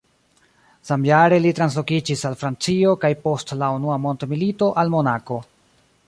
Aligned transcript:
Samjare 0.89 1.37
li 1.45 1.51
translokiĝis 1.59 2.23
al 2.29 2.37
Francio 2.43 2.93
kaj 3.03 3.11
post 3.25 3.53
la 3.59 3.69
Unua 3.75 3.99
Mondmilito 4.07 4.71
al 4.85 4.91
Monako. 4.95 5.39